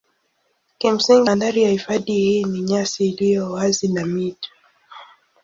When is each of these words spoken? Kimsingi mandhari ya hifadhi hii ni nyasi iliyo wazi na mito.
Kimsingi 0.77 1.23
mandhari 1.23 1.63
ya 1.63 1.69
hifadhi 1.69 2.13
hii 2.13 2.43
ni 2.43 2.61
nyasi 2.61 3.07
iliyo 3.09 3.51
wazi 3.51 3.87
na 3.87 4.05
mito. 4.05 4.49